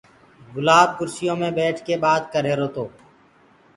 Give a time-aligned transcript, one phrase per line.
[0.55, 2.85] گُلآب ڪُرسيو مي ٻيٺڪي بآت ڪريهروتو